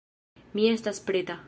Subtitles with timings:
[0.53, 1.39] Mi estas preta...